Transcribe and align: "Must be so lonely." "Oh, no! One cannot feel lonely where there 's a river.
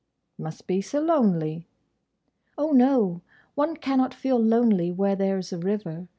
"Must 0.39 0.65
be 0.65 0.81
so 0.81 0.99
lonely." 0.99 1.67
"Oh, 2.57 2.71
no! 2.71 3.21
One 3.53 3.77
cannot 3.77 4.15
feel 4.15 4.39
lonely 4.39 4.91
where 4.91 5.15
there 5.15 5.39
's 5.39 5.53
a 5.53 5.59
river. 5.59 6.07